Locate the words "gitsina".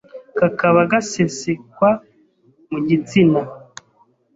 2.87-3.41